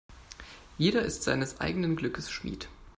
[0.79, 2.69] Jeder ist seines eigenen Glückes Schmied.